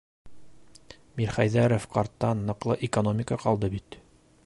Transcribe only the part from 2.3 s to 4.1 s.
ныҡлы экономика ҡалды бит.